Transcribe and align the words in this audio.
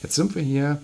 Jetzt 0.00 0.14
sind 0.14 0.36
wir 0.36 0.42
hier 0.42 0.80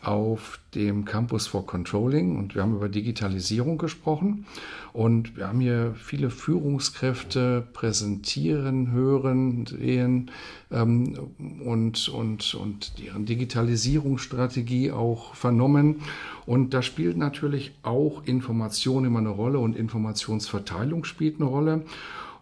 auf 0.00 0.58
dem 0.74 1.04
Campus 1.04 1.46
for 1.46 1.66
Controlling 1.66 2.38
und 2.38 2.54
wir 2.54 2.62
haben 2.62 2.74
über 2.76 2.88
Digitalisierung 2.88 3.76
gesprochen 3.76 4.46
und 4.94 5.36
wir 5.36 5.48
haben 5.48 5.60
hier 5.60 5.94
viele 5.98 6.30
Führungskräfte 6.30 7.66
präsentieren, 7.74 8.90
hören, 8.90 9.66
sehen 9.66 10.30
ähm, 10.70 11.14
und, 11.62 12.08
und, 12.08 12.54
und 12.54 12.98
deren 12.98 13.26
Digitalisierungsstrategie 13.26 14.92
auch 14.92 15.34
vernommen. 15.34 16.00
Und 16.46 16.72
da 16.72 16.80
spielt 16.80 17.18
natürlich 17.18 17.72
auch 17.82 18.24
Information 18.24 19.04
immer 19.04 19.18
eine 19.18 19.28
Rolle 19.28 19.58
und 19.58 19.76
Informationsverteilung 19.76 21.04
spielt 21.04 21.36
eine 21.36 21.50
Rolle. 21.50 21.82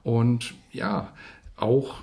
Und 0.04 0.54
ja, 0.70 1.12
auch 1.62 1.94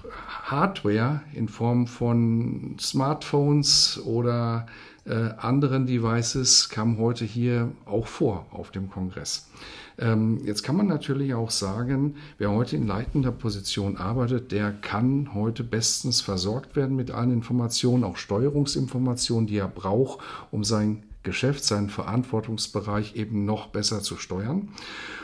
Hardware 0.43 1.21
in 1.33 1.47
Form 1.47 1.85
von 1.85 2.77
Smartphones 2.79 4.01
oder 4.05 4.65
äh, 5.05 5.31
anderen 5.37 5.85
Devices 5.85 6.69
kam 6.69 6.97
heute 6.97 7.25
hier 7.25 7.71
auch 7.85 8.07
vor 8.07 8.45
auf 8.51 8.71
dem 8.71 8.89
Kongress. 8.89 9.49
Ähm, 9.97 10.39
jetzt 10.45 10.63
kann 10.63 10.77
man 10.77 10.87
natürlich 10.87 11.33
auch 11.33 11.51
sagen, 11.51 12.15
wer 12.37 12.51
heute 12.51 12.77
in 12.77 12.87
leitender 12.87 13.31
Position 13.31 13.97
arbeitet, 13.97 14.51
der 14.51 14.71
kann 14.71 15.33
heute 15.33 15.63
bestens 15.63 16.21
versorgt 16.21 16.75
werden 16.75 16.95
mit 16.95 17.11
allen 17.11 17.33
Informationen, 17.33 18.03
auch 18.03 18.17
Steuerungsinformationen, 18.17 19.47
die 19.47 19.57
er 19.57 19.67
braucht, 19.67 20.19
um 20.51 20.63
sein 20.63 21.03
Geschäft, 21.23 21.63
seinen 21.65 21.89
Verantwortungsbereich 21.89 23.15
eben 23.15 23.45
noch 23.45 23.67
besser 23.67 24.01
zu 24.01 24.17
steuern. 24.17 24.69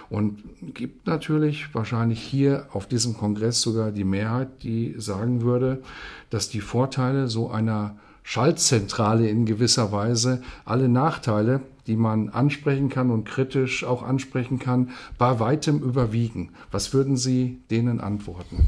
Und 0.10 0.44
gibt 0.74 1.08
natürlich 1.08 1.74
wahrscheinlich 1.74 2.22
hier 2.22 2.68
auf 2.74 2.88
diesem 2.88 3.18
Kongress 3.18 3.62
sogar 3.62 3.92
die 3.92 4.04
Mehrheit, 4.04 4.64
die 4.64 4.96
sagen 4.98 5.42
würde, 5.42 5.82
dass 6.30 6.50
die 6.50 6.62
Vorteile 6.62 7.28
so 7.28 7.50
einer 7.50 7.96
Schaltzentrale 8.24 9.30
in 9.30 9.46
gewisser 9.46 9.92
Weise 9.92 10.42
alle 10.66 10.90
Nachteile, 10.90 11.62
die 11.88 11.96
man 11.96 12.30
ansprechen 12.30 12.90
kann 12.90 13.12
und 13.12 13.26
kritisch 13.26 13.84
auch 13.84 14.04
ansprechen 14.04 14.60
kann, 14.60 14.90
bei 15.18 15.40
weitem 15.40 15.80
überwiegen. 15.82 16.50
Was 16.72 16.94
würden 16.94 17.18
Sie 17.18 17.60
denen 17.70 18.02
antworten? 18.02 18.68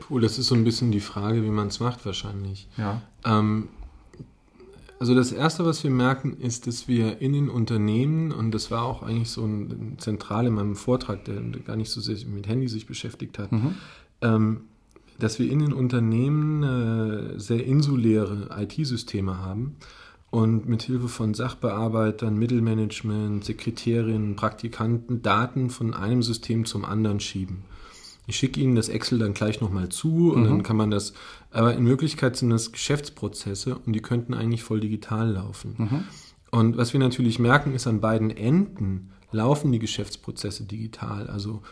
Puh, 0.00 0.20
das 0.20 0.38
ist 0.38 0.46
so 0.46 0.54
ein 0.54 0.64
bisschen 0.64 0.92
die 0.92 1.00
Frage, 1.00 1.42
wie 1.42 1.50
man 1.50 1.66
es 1.66 1.80
macht 1.80 2.06
wahrscheinlich. 2.06 2.68
Ja. 2.76 3.02
Ähm, 3.24 3.68
also 4.98 5.14
das 5.14 5.32
Erste, 5.32 5.64
was 5.64 5.82
wir 5.82 5.90
merken, 5.90 6.36
ist, 6.38 6.66
dass 6.66 6.88
wir 6.88 7.20
in 7.20 7.32
den 7.32 7.48
Unternehmen, 7.48 8.32
und 8.32 8.52
das 8.52 8.70
war 8.70 8.84
auch 8.84 9.02
eigentlich 9.02 9.30
so 9.30 9.44
ein, 9.44 9.96
zentral 9.98 10.46
in 10.46 10.54
meinem 10.54 10.76
Vortrag, 10.76 11.24
der 11.24 11.40
gar 11.64 11.76
nicht 11.76 11.90
so 11.90 12.00
sehr 12.00 12.16
mit 12.26 12.46
Handy 12.46 12.68
sich 12.68 12.86
beschäftigt 12.86 13.38
hat, 13.38 13.52
mhm. 13.52 13.74
ähm, 14.22 14.60
dass 15.18 15.38
wir 15.38 15.50
in 15.50 15.60
den 15.60 15.72
Unternehmen 15.72 16.62
äh, 16.62 17.38
sehr 17.38 17.64
insuläre 17.64 18.48
IT-Systeme 18.56 19.38
haben 19.38 19.76
und 20.30 20.68
mit 20.68 20.82
Hilfe 20.82 21.08
von 21.08 21.34
Sachbearbeitern, 21.34 22.36
Mittelmanagement, 22.36 23.44
Sekretärinnen, 23.44 24.34
Praktikanten 24.34 25.22
Daten 25.22 25.70
von 25.70 25.94
einem 25.94 26.22
System 26.22 26.64
zum 26.64 26.84
anderen 26.84 27.20
schieben. 27.20 27.62
Ich 28.26 28.36
schicke 28.36 28.60
Ihnen 28.60 28.74
das 28.74 28.88
Excel 28.88 29.18
dann 29.18 29.34
gleich 29.34 29.60
nochmal 29.60 29.88
zu 29.88 30.32
und 30.32 30.42
mhm. 30.42 30.46
dann 30.46 30.62
kann 30.62 30.76
man 30.76 30.90
das, 30.90 31.12
aber 31.50 31.74
in 31.74 31.86
Wirklichkeit 31.86 32.36
sind 32.36 32.50
das 32.50 32.72
Geschäftsprozesse 32.72 33.76
und 33.76 33.92
die 33.92 34.00
könnten 34.00 34.34
eigentlich 34.34 34.62
voll 34.62 34.80
digital 34.80 35.30
laufen. 35.30 35.74
Mhm. 35.76 36.04
Und 36.50 36.76
was 36.76 36.92
wir 36.92 37.00
natürlich 37.00 37.38
merken, 37.38 37.74
ist 37.74 37.86
an 37.86 38.00
beiden 38.00 38.30
Enden 38.30 39.10
laufen 39.32 39.72
die 39.72 39.80
Geschäftsprozesse 39.80 40.64
digital. 40.64 41.26
Also 41.26 41.62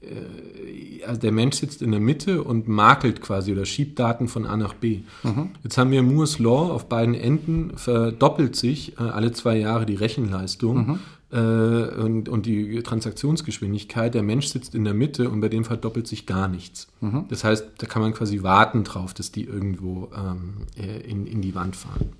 äh, 0.00 1.04
also 1.06 1.20
der 1.20 1.32
Mensch 1.32 1.56
sitzt 1.56 1.82
in 1.82 1.90
der 1.90 2.00
Mitte 2.00 2.42
und 2.42 2.68
makelt 2.68 3.20
quasi 3.20 3.52
oder 3.52 3.64
schiebt 3.64 3.98
Daten 3.98 4.28
von 4.28 4.46
A 4.46 4.56
nach 4.56 4.74
B. 4.74 5.00
Mhm. 5.22 5.50
Jetzt 5.62 5.78
haben 5.78 5.90
wir 5.90 6.02
Moore's 6.02 6.38
Law 6.38 6.72
auf 6.72 6.88
beiden 6.88 7.14
Enden, 7.14 7.76
verdoppelt 7.76 8.56
sich 8.56 8.98
äh, 8.98 9.02
alle 9.02 9.32
zwei 9.32 9.58
Jahre 9.58 9.86
die 9.86 9.94
Rechenleistung. 9.94 10.86
Mhm. 10.86 10.98
Äh, 11.32 11.36
und, 11.36 12.28
und 12.28 12.46
die 12.46 12.82
Transaktionsgeschwindigkeit, 12.82 14.14
der 14.14 14.22
Mensch 14.22 14.46
sitzt 14.46 14.74
in 14.74 14.84
der 14.84 14.94
Mitte 14.94 15.30
und 15.30 15.40
bei 15.40 15.48
dem 15.48 15.64
verdoppelt 15.64 16.06
sich 16.06 16.26
gar 16.26 16.48
nichts. 16.48 16.88
Mhm. 17.00 17.26
Das 17.28 17.44
heißt, 17.44 17.66
da 17.78 17.86
kann 17.86 18.02
man 18.02 18.12
quasi 18.14 18.42
warten 18.42 18.84
drauf, 18.84 19.14
dass 19.14 19.30
die 19.30 19.44
irgendwo 19.44 20.10
ähm, 20.14 20.66
äh, 20.76 21.00
in, 21.08 21.26
in 21.26 21.40
die 21.40 21.54
Wand 21.54 21.76
fahren. 21.76 22.12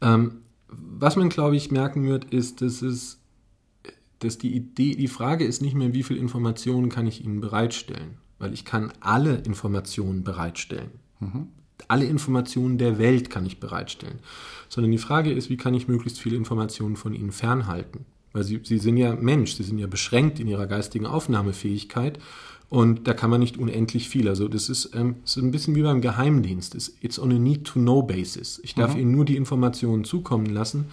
Ähm, 0.00 0.42
was 0.68 1.16
man, 1.16 1.28
glaube 1.28 1.56
ich, 1.56 1.70
merken 1.70 2.06
wird, 2.06 2.26
ist, 2.26 2.62
dass 2.62 2.82
es 2.82 3.18
dass 4.20 4.38
die 4.38 4.54
Idee, 4.54 4.96
die 4.96 5.08
Frage 5.08 5.44
ist 5.44 5.62
nicht 5.62 5.74
mehr, 5.74 5.94
wie 5.94 6.02
viel 6.02 6.16
Informationen 6.16 6.88
kann 6.88 7.06
ich 7.06 7.24
Ihnen 7.24 7.40
bereitstellen, 7.40 8.16
weil 8.38 8.52
ich 8.52 8.64
kann 8.64 8.92
alle 9.00 9.36
Informationen 9.36 10.24
bereitstellen. 10.24 10.90
Mhm. 11.20 11.48
Alle 11.86 12.06
Informationen 12.06 12.78
der 12.78 12.98
Welt 12.98 13.30
kann 13.30 13.46
ich 13.46 13.60
bereitstellen. 13.60 14.18
Sondern 14.68 14.90
die 14.90 14.98
Frage 14.98 15.32
ist, 15.32 15.48
wie 15.48 15.56
kann 15.56 15.74
ich 15.74 15.88
möglichst 15.88 16.20
viele 16.20 16.36
Informationen 16.36 16.96
von 16.96 17.14
Ihnen 17.14 17.32
fernhalten? 17.32 18.04
Weil 18.32 18.44
Sie, 18.44 18.60
Sie 18.62 18.78
sind 18.78 18.96
ja 18.96 19.14
Mensch, 19.14 19.54
Sie 19.54 19.62
sind 19.62 19.78
ja 19.78 19.86
beschränkt 19.86 20.40
in 20.40 20.48
Ihrer 20.48 20.66
geistigen 20.66 21.06
Aufnahmefähigkeit 21.06 22.18
und 22.68 23.08
da 23.08 23.14
kann 23.14 23.30
man 23.30 23.40
nicht 23.40 23.56
unendlich 23.56 24.08
viel. 24.08 24.28
Also 24.28 24.48
das 24.48 24.68
ist, 24.68 24.90
ähm, 24.94 25.16
das 25.22 25.36
ist 25.36 25.42
ein 25.42 25.50
bisschen 25.50 25.74
wie 25.74 25.82
beim 25.82 26.00
Geheimdienst. 26.00 26.74
It's 27.00 27.18
on 27.18 27.32
a 27.32 27.38
need-to-know-basis. 27.38 28.60
Ich 28.62 28.74
darf 28.74 28.94
mhm. 28.94 29.00
Ihnen 29.00 29.12
nur 29.12 29.24
die 29.24 29.36
Informationen 29.36 30.04
zukommen 30.04 30.46
lassen, 30.46 30.86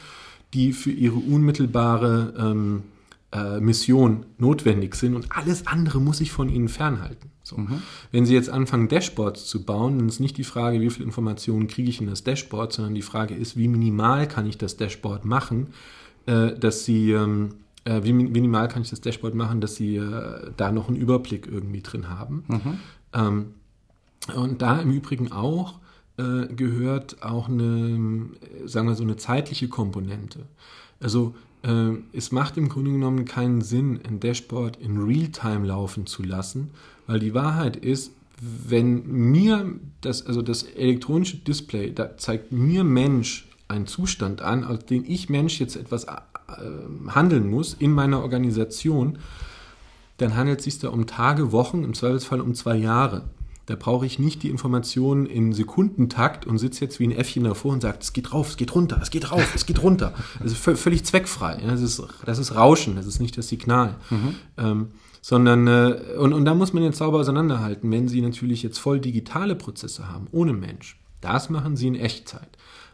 die 0.54 0.72
für 0.72 0.92
Ihre 0.92 1.18
unmittelbare 1.18 2.34
ähm, 2.38 2.84
äh, 3.36 3.60
Mission 3.60 4.26
notwendig 4.38 4.96
sind 4.96 5.14
und 5.14 5.28
alles 5.30 5.68
andere 5.68 6.00
muss 6.00 6.22
ich 6.22 6.32
von 6.32 6.50
ihnen 6.50 6.70
fernhalten. 6.70 7.32
So. 7.44 7.58
Mhm. 7.58 7.82
Wenn 8.12 8.26
Sie 8.26 8.34
jetzt 8.34 8.50
anfangen, 8.50 8.88
Dashboards 8.88 9.46
zu 9.46 9.66
bauen, 9.66 10.00
dann 10.00 10.08
ist 10.08 10.20
nicht 10.20 10.38
die 10.38 10.44
Frage, 10.44 10.82
wie 10.82 10.90
viel 10.90 11.06
Informationen 11.06 11.68
kriege 11.68 11.90
ich 11.90 12.02
in 12.02 12.08
das 12.08 12.24
Dashboard, 12.24 12.74
sondern 12.74 12.96
die 12.96 13.02
Frage 13.02 13.36
ist, 13.36 13.58
wie 13.58 13.68
minimal 13.68 14.28
kann 14.28 14.48
ich 14.48 14.58
das 14.58 14.78
Dashboard 14.78 15.26
machen, 15.26 15.68
äh, 16.26 16.54
dass 16.54 16.86
Sie, 16.86 17.12
ähm, 17.12 17.56
äh, 17.84 18.04
wie 18.04 18.14
minimal 18.14 18.68
kann 18.68 18.82
ich 18.82 18.90
das 18.90 19.02
Dashboard 19.02 19.36
machen, 19.36 19.62
dass 19.62 19.76
Sie 19.76 19.98
äh, 19.98 20.52
da 20.58 20.72
noch 20.72 20.88
einen 20.88 20.98
Überblick 20.98 21.48
irgendwie 21.48 21.82
drin 21.82 22.10
haben. 22.10 22.46
Mhm. 22.48 22.80
Ähm, 23.14 23.46
und 24.34 24.62
da 24.62 24.80
im 24.80 24.92
Übrigen 24.92 25.32
auch 25.32 25.76
äh, 26.18 26.48
gehört 26.54 27.22
auch 27.24 27.50
eine, 27.50 28.30
sagen 28.66 28.88
wir 28.88 28.96
so, 28.96 29.04
eine 29.04 29.18
zeitliche 29.18 29.68
Komponente. 29.68 30.40
Also 31.00 31.36
äh, 31.64 31.92
es 32.14 32.32
macht 32.32 32.58
im 32.58 32.70
Grunde 32.70 32.92
genommen 32.92 33.26
keinen 33.26 33.62
Sinn, 33.62 34.00
ein 34.08 34.20
Dashboard 34.20 34.78
in 34.78 35.02
Realtime 35.02 35.68
laufen 35.68 36.06
zu 36.06 36.24
lassen, 36.24 36.72
weil 37.08 37.20
die 37.20 37.34
Wahrheit 37.34 37.76
ist, 37.76 38.12
wenn 38.40 39.06
mir 39.08 39.76
das, 40.02 40.26
also 40.26 40.42
das 40.42 40.64
elektronische 40.64 41.38
Display, 41.38 41.94
da 41.94 42.18
zeigt 42.18 42.52
mir 42.52 42.84
Mensch 42.84 43.48
einen 43.68 43.88
Zustand 43.88 44.42
an, 44.42 44.64
als 44.64 44.86
den 44.86 45.06
ich 45.06 45.30
Mensch 45.30 45.60
jetzt 45.60 45.76
etwas 45.76 46.06
äh, 46.06 46.16
handeln 47.08 47.50
muss 47.50 47.74
in 47.74 47.92
meiner 47.92 48.22
Organisation, 48.22 49.18
dann 50.18 50.36
handelt 50.36 50.60
es 50.60 50.66
sich 50.66 50.80
da 50.80 50.90
um 50.90 51.08
Tage, 51.08 51.52
Wochen, 51.52 51.84
im 51.84 51.94
Zweifelsfall 51.94 52.42
um 52.42 52.54
zwei 52.56 52.76
Jahre. 52.76 53.24
Da 53.66 53.76
brauche 53.76 54.06
ich 54.06 54.20
nicht 54.20 54.44
die 54.44 54.50
Informationen 54.50 55.26
im 55.26 55.54
Sekundentakt 55.54 56.46
und 56.46 56.60
sitze 56.60 56.86
jetzt 56.86 57.00
wie 57.00 57.08
ein 57.08 57.12
Äffchen 57.12 57.44
davor 57.44 57.74
und 57.74 57.82
sagt, 57.82 58.04
es 58.04 58.14
geht 58.14 58.32
rauf, 58.34 58.50
es 58.50 58.58
geht 58.58 58.76
runter, 58.76 59.00
es 59.02 59.10
geht 59.10 59.32
rauf, 59.32 59.56
es 59.56 59.66
geht 59.66 59.82
runter. 59.82 60.14
Das 60.42 60.52
ist 60.52 60.58
völlig 60.58 61.04
zweckfrei. 61.04 61.62
Das 61.66 61.82
ist, 61.82 62.02
das 62.26 62.38
ist 62.38 62.56
Rauschen, 62.56 62.96
das 62.96 63.08
ist 63.08 63.20
nicht 63.20 63.38
das 63.38 63.48
Signal. 63.48 63.96
Mhm. 64.10 64.36
Ähm, 64.58 64.88
sondern, 65.22 65.66
äh, 65.66 66.16
und, 66.20 66.34
und 66.34 66.46
da 66.46 66.54
muss 66.54 66.74
man 66.74 66.84
jetzt 66.84 67.00
sauber 67.00 67.20
auseinanderhalten, 67.20 67.90
wenn 67.90 68.08
Sie 68.08 68.22
natürlich 68.22 68.62
jetzt 68.62 68.78
voll 68.78 69.00
digitale 69.00 69.56
Prozesse 69.56 70.08
haben, 70.08 70.28
ohne 70.32 70.54
Mensch. 70.54 71.00
Das 71.22 71.50
machen 71.50 71.76
Sie 71.76 71.88
in 71.88 71.96
Echtzeit. 71.96 72.50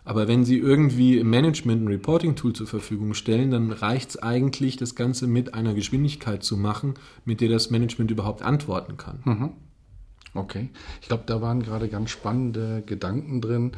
Aber 0.05 0.29
wenn 0.29 0.45
Sie 0.45 0.57
irgendwie 0.57 1.19
im 1.19 1.29
Management 1.29 1.83
ein 1.83 1.87
Reporting-Tool 1.89 2.53
zur 2.53 2.67
Verfügung 2.67 3.13
stellen, 3.13 3.51
dann 3.51 3.71
reicht 3.71 4.11
es 4.11 4.17
eigentlich, 4.17 4.77
das 4.77 4.95
Ganze 4.95 5.27
mit 5.27 5.53
einer 5.53 5.73
Geschwindigkeit 5.73 6.41
zu 6.41 6.55
machen, 6.55 6.93
mit 7.25 7.41
der 7.41 7.49
das 7.49 7.69
Management 7.69 8.09
überhaupt 8.11 8.41
antworten 8.41 8.95
kann. 8.95 9.19
Mhm. 9.25 9.49
Okay, 10.33 10.69
ich 11.01 11.07
glaube, 11.07 11.23
da 11.25 11.41
waren 11.41 11.61
gerade 11.61 11.89
ganz 11.89 12.09
spannende 12.09 12.83
Gedanken 12.85 13.41
drin. 13.41 13.71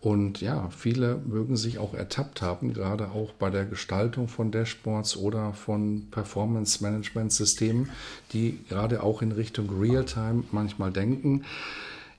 Und 0.00 0.40
ja, 0.40 0.68
viele 0.76 1.22
mögen 1.24 1.56
sich 1.56 1.78
auch 1.78 1.94
ertappt 1.94 2.42
haben, 2.42 2.74
gerade 2.74 3.12
auch 3.12 3.32
bei 3.34 3.50
der 3.50 3.64
Gestaltung 3.64 4.26
von 4.26 4.50
Dashboards 4.50 5.16
oder 5.16 5.52
von 5.52 6.08
Performance-Management-Systemen, 6.10 7.88
die 8.32 8.58
gerade 8.68 9.00
auch 9.00 9.22
in 9.22 9.30
Richtung 9.30 9.70
Realtime 9.78 10.42
manchmal 10.50 10.90
denken. 10.90 11.44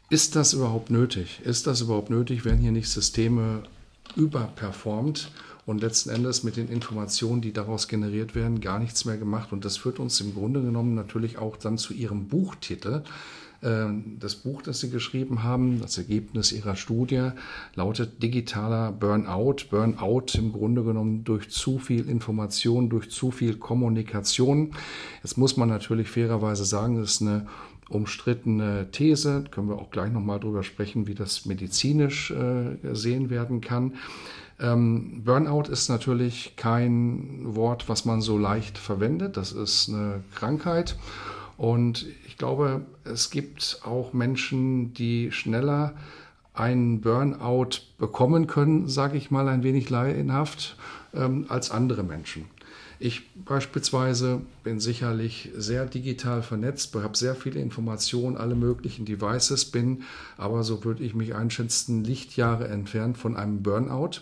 Ist 0.10 0.38
das 0.38 0.54
überhaupt 0.54 0.92
nötig? 0.92 1.42
Ist 1.44 1.68
das 1.68 1.82
überhaupt 1.82 2.10
nötig, 2.10 2.46
wenn 2.46 2.58
hier 2.58 2.72
nicht 2.72 2.88
Systeme 2.88 3.64
überperformt 4.16 5.30
und 5.66 5.82
letzten 5.82 6.10
Endes 6.10 6.44
mit 6.44 6.56
den 6.56 6.70
Informationen, 6.70 7.42
die 7.42 7.52
daraus 7.52 7.90
generiert 7.90 8.34
werden, 8.34 8.62
gar 8.62 8.80
nichts 8.80 9.04
mehr 9.04 9.18
gemacht? 9.18 9.52
Und 9.52 9.66
das 9.66 9.76
führt 9.76 10.00
uns 10.00 10.22
im 10.22 10.34
Grunde 10.34 10.62
genommen 10.62 10.96
natürlich 10.96 11.38
auch 11.38 11.58
dann 11.58 11.78
zu 11.78 11.94
Ihrem 11.94 12.30
Buchtitel, 12.30 13.04
das 14.20 14.36
Buch, 14.36 14.62
das 14.62 14.82
Sie 14.82 14.90
geschrieben 14.90 15.44
haben, 15.44 15.80
das 15.80 15.98
Ergebnis 15.98 16.52
Ihrer 16.52 16.76
Studie 16.76 17.30
lautet 17.76 18.22
digitaler 18.22 18.92
Burnout. 18.92 19.68
Burnout 19.70 20.38
im 20.38 20.52
Grunde 20.52 20.84
genommen 20.84 21.24
durch 21.24 21.50
zu 21.50 21.80
viel 21.80 22.10
Information, 22.10 22.90
durch 22.90 23.10
zu 23.10 23.32
viel 23.32 23.56
Kommunikation. 23.56 24.74
Jetzt 25.24 25.38
muss 25.38 25.56
man 25.56 25.70
natürlich 25.70 26.10
fairerweise 26.10 26.66
sagen, 26.66 27.00
das 27.00 27.14
ist 27.14 27.22
eine 27.22 27.48
umstrittene 27.90 28.90
These. 28.92 29.46
Können 29.52 29.70
wir 29.70 29.78
auch 29.78 29.92
gleich 29.92 30.12
nochmal 30.12 30.40
drüber 30.40 30.64
sprechen, 30.64 31.08
wie 31.08 31.16
das 31.16 31.46
medizinisch 31.46 32.32
äh, 32.32 32.76
gesehen 32.82 33.30
werden 33.30 33.62
kann. 33.62 33.94
Ähm, 34.60 35.24
Burnout 35.24 35.70
ist 35.72 35.90
natürlich 35.90 36.56
kein 36.56 37.56
Wort, 37.56 37.90
was 37.90 38.06
man 38.06 38.22
so 38.22 38.38
leicht 38.38 38.78
verwendet. 38.78 39.38
Das 39.38 39.52
ist 39.52 39.90
eine 39.90 40.24
Krankheit. 40.36 40.98
Und 41.58 42.08
ich 42.34 42.40
glaube, 42.40 42.82
es 43.04 43.30
gibt 43.30 43.82
auch 43.84 44.12
Menschen, 44.12 44.92
die 44.96 45.32
schneller 45.32 45.94
einen 46.56 47.00
Burnout 47.00 47.82
bekommen 48.00 48.48
können, 48.48 48.90
sage 48.90 49.20
ich 49.20 49.30
mal 49.30 49.48
ein 49.48 49.62
wenig 49.62 49.92
laienhaft, 49.92 50.76
ähm, 51.14 51.46
als 51.50 51.70
andere 51.70 52.02
Menschen. 52.02 52.46
Ich 52.98 53.30
beispielsweise 53.36 54.42
bin 54.64 54.80
sicherlich 54.80 55.52
sehr 55.56 55.86
digital 55.86 56.42
vernetzt, 56.42 56.96
habe 56.96 57.16
sehr 57.16 57.36
viele 57.36 57.60
Informationen, 57.60 58.36
alle 58.36 58.56
möglichen 58.56 59.06
Devices, 59.06 59.66
bin 59.66 60.02
aber 60.36 60.64
so 60.64 60.84
würde 60.84 61.04
ich 61.04 61.14
mich 61.14 61.36
einschätzen, 61.36 62.04
Lichtjahre 62.04 62.68
entfernt 62.68 63.20
von 63.20 63.38
einem 63.38 63.62
Burnout. 63.62 64.22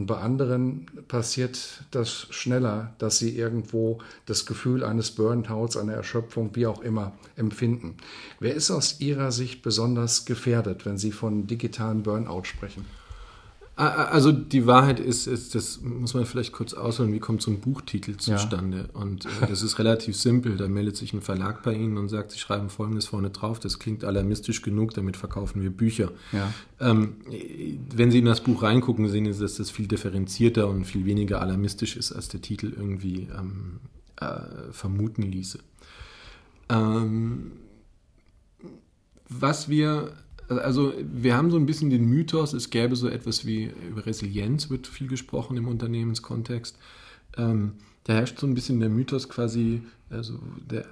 Und 0.00 0.06
bei 0.06 0.16
anderen 0.16 0.86
passiert 1.08 1.84
das 1.90 2.26
schneller, 2.30 2.94
dass 2.96 3.18
sie 3.18 3.36
irgendwo 3.36 3.98
das 4.24 4.46
Gefühl 4.46 4.82
eines 4.82 5.10
Burnouts, 5.10 5.76
einer 5.76 5.92
Erschöpfung, 5.92 6.56
wie 6.56 6.66
auch 6.66 6.80
immer, 6.80 7.12
empfinden. 7.36 7.98
Wer 8.38 8.54
ist 8.54 8.70
aus 8.70 8.98
Ihrer 9.00 9.30
Sicht 9.30 9.60
besonders 9.60 10.24
gefährdet, 10.24 10.86
wenn 10.86 10.96
Sie 10.96 11.12
von 11.12 11.46
digitalen 11.46 12.02
Burnout 12.02 12.44
sprechen? 12.44 12.86
Also 13.80 14.30
die 14.30 14.66
Wahrheit 14.66 15.00
ist, 15.00 15.26
ist, 15.26 15.54
das 15.54 15.80
muss 15.80 16.12
man 16.12 16.26
vielleicht 16.26 16.52
kurz 16.52 16.74
ausholen, 16.74 17.14
wie 17.14 17.18
kommt 17.18 17.40
so 17.40 17.50
ein 17.50 17.60
Buchtitel 17.60 18.16
zustande? 18.18 18.90
Ja. 18.92 19.00
Und 19.00 19.24
äh, 19.24 19.46
das 19.48 19.62
ist 19.62 19.78
relativ 19.78 20.16
simpel. 20.16 20.58
Da 20.58 20.68
meldet 20.68 20.96
sich 20.96 21.14
ein 21.14 21.22
Verlag 21.22 21.62
bei 21.62 21.72
Ihnen 21.72 21.96
und 21.96 22.10
sagt, 22.10 22.32
Sie 22.32 22.38
schreiben 22.38 22.68
Folgendes 22.68 23.06
vorne 23.06 23.30
drauf. 23.30 23.58
Das 23.58 23.78
klingt 23.78 24.04
alarmistisch 24.04 24.60
genug, 24.60 24.92
damit 24.92 25.16
verkaufen 25.16 25.62
wir 25.62 25.70
Bücher. 25.70 26.12
Ja. 26.32 26.52
Ähm, 26.78 27.16
wenn 27.94 28.10
Sie 28.10 28.18
in 28.18 28.26
das 28.26 28.42
Buch 28.42 28.62
reingucken, 28.62 29.08
sehen 29.08 29.32
Sie, 29.32 29.40
dass 29.40 29.54
das 29.54 29.70
viel 29.70 29.86
differenzierter 29.86 30.68
und 30.68 30.84
viel 30.84 31.06
weniger 31.06 31.40
alarmistisch 31.40 31.96
ist, 31.96 32.12
als 32.12 32.28
der 32.28 32.42
Titel 32.42 32.74
irgendwie 32.76 33.28
ähm, 33.34 33.80
äh, 34.16 34.72
vermuten 34.72 35.22
ließe. 35.22 35.58
Ähm, 36.68 37.52
was 39.30 39.70
wir 39.70 40.12
also 40.58 40.92
wir 41.00 41.36
haben 41.36 41.50
so 41.50 41.56
ein 41.56 41.66
bisschen 41.66 41.90
den 41.90 42.06
Mythos, 42.06 42.52
es 42.52 42.70
gäbe 42.70 42.96
so 42.96 43.08
etwas 43.08 43.46
wie 43.46 43.70
über 43.88 44.06
Resilienz, 44.06 44.70
wird 44.70 44.86
viel 44.86 45.08
gesprochen 45.08 45.56
im 45.56 45.68
Unternehmenskontext. 45.68 46.76
Ähm, 47.36 47.72
da 48.04 48.14
herrscht 48.14 48.38
so 48.38 48.46
ein 48.46 48.54
bisschen 48.54 48.80
der 48.80 48.88
Mythos 48.88 49.28
quasi, 49.28 49.82
also 50.08 50.38
der, 50.68 50.86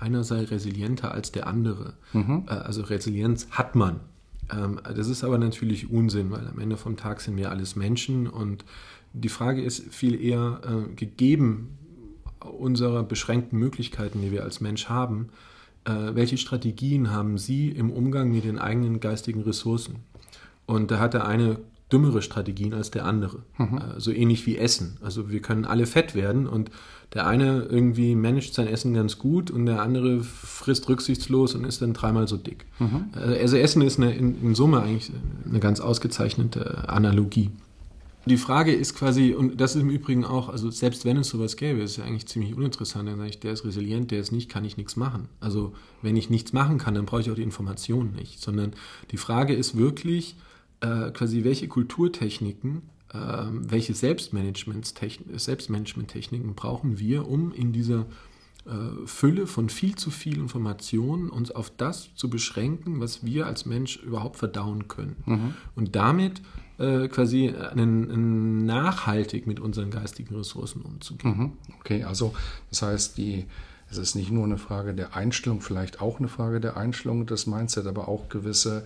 einer 0.00 0.24
sei 0.24 0.42
resilienter 0.42 1.12
als 1.12 1.32
der 1.32 1.46
andere. 1.46 1.94
Mhm. 2.12 2.44
Äh, 2.46 2.52
also 2.52 2.82
Resilienz 2.82 3.48
hat 3.50 3.74
man. 3.74 4.00
Ähm, 4.54 4.80
das 4.82 5.08
ist 5.08 5.24
aber 5.24 5.38
natürlich 5.38 5.90
Unsinn, 5.90 6.30
weil 6.30 6.46
am 6.46 6.58
Ende 6.58 6.76
vom 6.76 6.96
Tag 6.96 7.20
sind 7.20 7.36
wir 7.36 7.50
alles 7.50 7.76
Menschen 7.76 8.26
und 8.26 8.64
die 9.12 9.28
Frage 9.28 9.62
ist 9.62 9.94
viel 9.94 10.20
eher 10.20 10.60
äh, 10.64 10.94
gegeben 10.94 11.78
unserer 12.40 13.02
beschränkten 13.02 13.58
Möglichkeiten, 13.58 14.20
die 14.20 14.30
wir 14.30 14.44
als 14.44 14.60
Mensch 14.60 14.88
haben, 14.88 15.30
welche 16.14 16.38
Strategien 16.38 17.10
haben 17.10 17.38
Sie 17.38 17.68
im 17.68 17.90
Umgang 17.90 18.30
mit 18.30 18.44
den 18.44 18.58
eigenen 18.58 19.00
geistigen 19.00 19.42
Ressourcen? 19.42 19.96
Und 20.66 20.90
da 20.90 20.98
hat 20.98 21.14
der 21.14 21.26
eine 21.26 21.58
dümmere 21.92 22.22
Strategien 22.22 22.74
als 22.74 22.90
der 22.90 23.04
andere. 23.04 23.38
Mhm. 23.56 23.78
Äh, 23.78 24.00
so 24.00 24.12
ähnlich 24.12 24.46
wie 24.46 24.58
Essen. 24.58 24.98
Also 25.02 25.30
wir 25.30 25.40
können 25.40 25.64
alle 25.64 25.86
fett 25.86 26.14
werden 26.14 26.46
und 26.46 26.70
der 27.14 27.26
eine 27.26 27.62
irgendwie 27.62 28.14
managt 28.14 28.54
sein 28.54 28.66
Essen 28.66 28.92
ganz 28.92 29.18
gut 29.18 29.50
und 29.50 29.66
der 29.66 29.82
andere 29.82 30.20
frisst 30.20 30.88
rücksichtslos 30.88 31.54
und 31.54 31.64
ist 31.64 31.80
dann 31.80 31.94
dreimal 31.94 32.28
so 32.28 32.36
dick. 32.36 32.66
Mhm. 32.78 33.06
Äh, 33.16 33.40
also 33.40 33.56
Essen 33.56 33.82
ist 33.82 33.98
eine, 33.98 34.14
in, 34.14 34.42
in 34.42 34.54
Summe 34.54 34.82
eigentlich 34.82 35.10
eine 35.48 35.60
ganz 35.60 35.80
ausgezeichnete 35.80 36.88
Analogie. 36.88 37.50
Die 38.28 38.36
Frage 38.36 38.72
ist 38.72 38.94
quasi, 38.94 39.32
und 39.32 39.60
das 39.60 39.74
ist 39.74 39.82
im 39.82 39.90
Übrigen 39.90 40.24
auch, 40.24 40.50
also 40.50 40.70
selbst 40.70 41.04
wenn 41.04 41.16
es 41.16 41.28
sowas 41.28 41.56
gäbe, 41.56 41.80
ist 41.80 41.96
ja 41.96 42.04
eigentlich 42.04 42.26
ziemlich 42.26 42.54
uninteressant. 42.54 43.08
Dann 43.08 43.16
sage 43.16 43.30
ich, 43.30 43.40
der 43.40 43.52
ist 43.52 43.64
resilient, 43.64 44.10
der 44.10 44.20
ist 44.20 44.32
nicht, 44.32 44.50
kann 44.50 44.64
ich 44.64 44.76
nichts 44.76 44.96
machen. 44.96 45.28
Also 45.40 45.72
wenn 46.02 46.16
ich 46.16 46.30
nichts 46.30 46.52
machen 46.52 46.78
kann, 46.78 46.94
dann 46.94 47.06
brauche 47.06 47.22
ich 47.22 47.30
auch 47.30 47.36
die 47.36 47.42
Informationen 47.42 48.12
nicht. 48.12 48.40
Sondern 48.40 48.74
die 49.10 49.16
Frage 49.16 49.54
ist 49.54 49.76
wirklich 49.76 50.36
äh, 50.80 51.10
quasi, 51.10 51.42
welche 51.44 51.68
Kulturtechniken, 51.68 52.82
äh, 53.12 53.44
welche 53.50 53.94
Selbstmanagementtechniken 53.94 56.54
brauchen 56.54 56.98
wir, 56.98 57.26
um 57.26 57.52
in 57.52 57.72
dieser 57.72 58.04
äh, 58.66 59.06
Fülle 59.06 59.46
von 59.46 59.70
viel 59.70 59.94
zu 59.94 60.10
viel 60.10 60.36
Informationen 60.36 61.30
uns 61.30 61.50
auf 61.50 61.72
das 61.74 62.14
zu 62.14 62.28
beschränken, 62.28 63.00
was 63.00 63.24
wir 63.24 63.46
als 63.46 63.64
Mensch 63.64 63.96
überhaupt 63.96 64.36
verdauen 64.36 64.88
können. 64.88 65.16
Mhm. 65.24 65.54
Und 65.74 65.96
damit 65.96 66.42
äh, 66.78 67.08
quasi 67.08 67.48
einen, 67.48 68.64
nachhaltig 68.64 69.46
mit 69.46 69.60
unseren 69.60 69.90
geistigen 69.90 70.34
Ressourcen 70.34 70.82
umzugehen. 70.82 71.36
Mhm. 71.36 71.52
Okay, 71.80 72.04
also 72.04 72.34
das 72.70 72.82
heißt, 72.82 73.18
die, 73.18 73.46
es 73.90 73.98
ist 73.98 74.14
nicht 74.14 74.30
nur 74.30 74.44
eine 74.44 74.58
Frage 74.58 74.94
der 74.94 75.16
Einstellung, 75.16 75.60
vielleicht 75.60 76.00
auch 76.00 76.18
eine 76.18 76.28
Frage 76.28 76.60
der 76.60 76.76
Einstellung 76.76 77.26
des 77.26 77.46
Mindset, 77.46 77.86
aber 77.86 78.08
auch 78.08 78.28
gewisse 78.28 78.84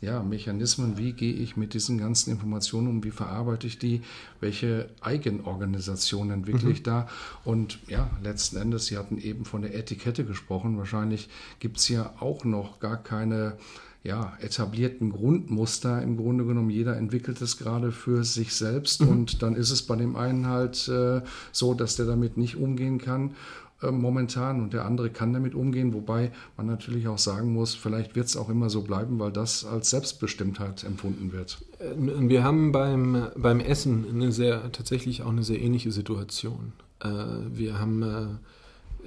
ja, 0.00 0.22
Mechanismen, 0.22 0.98
wie 0.98 1.12
gehe 1.12 1.32
ich 1.32 1.56
mit 1.56 1.74
diesen 1.74 1.98
ganzen 1.98 2.30
Informationen 2.30 2.88
um, 2.88 3.04
wie 3.04 3.10
verarbeite 3.10 3.66
ich 3.66 3.78
die, 3.78 4.02
welche 4.40 4.90
Eigenorganisation 5.00 6.30
entwickle 6.30 6.66
mhm. 6.66 6.72
ich 6.72 6.82
da 6.82 7.08
und 7.44 7.78
ja, 7.88 8.10
letzten 8.22 8.56
Endes, 8.56 8.86
Sie 8.86 8.98
hatten 8.98 9.18
eben 9.18 9.44
von 9.44 9.62
der 9.62 9.74
Etikette 9.74 10.24
gesprochen, 10.24 10.76
wahrscheinlich 10.78 11.28
gibt 11.58 11.78
es 11.78 11.88
ja 11.88 12.12
auch 12.20 12.44
noch 12.44 12.80
gar 12.80 13.02
keine 13.02 13.56
ja, 14.04 14.34
etablierten 14.40 15.10
Grundmuster. 15.10 16.00
Im 16.02 16.16
Grunde 16.16 16.44
genommen, 16.44 16.70
jeder 16.70 16.96
entwickelt 16.96 17.40
es 17.40 17.56
gerade 17.56 17.90
für 17.90 18.22
sich 18.22 18.54
selbst 18.54 19.00
mhm. 19.00 19.08
und 19.08 19.42
dann 19.42 19.56
ist 19.56 19.70
es 19.70 19.82
bei 19.82 19.96
dem 19.96 20.14
einen 20.14 20.46
halt 20.46 20.86
äh, 20.88 21.22
so, 21.50 21.74
dass 21.74 21.96
der 21.96 22.04
damit 22.06 22.36
nicht 22.36 22.56
umgehen 22.56 22.98
kann 22.98 23.34
äh, 23.82 23.90
momentan 23.90 24.60
und 24.60 24.74
der 24.74 24.84
andere 24.84 25.08
kann 25.08 25.32
damit 25.32 25.54
umgehen, 25.54 25.94
wobei 25.94 26.32
man 26.58 26.66
natürlich 26.66 27.08
auch 27.08 27.16
sagen 27.16 27.54
muss, 27.54 27.74
vielleicht 27.74 28.14
wird 28.14 28.26
es 28.26 28.36
auch 28.36 28.50
immer 28.50 28.68
so 28.68 28.82
bleiben, 28.82 29.18
weil 29.18 29.32
das 29.32 29.64
als 29.64 29.88
Selbstbestimmtheit 29.88 30.84
empfunden 30.84 31.32
wird. 31.32 31.58
Äh, 31.78 31.94
wir 31.96 32.44
haben 32.44 32.72
beim, 32.72 33.28
beim 33.36 33.58
Essen 33.58 34.04
eine 34.12 34.32
sehr, 34.32 34.70
tatsächlich 34.70 35.22
auch 35.22 35.30
eine 35.30 35.44
sehr 35.44 35.62
ähnliche 35.62 35.92
Situation. 35.92 36.74
Äh, 37.00 37.08
wir 37.54 37.78
haben 37.78 38.38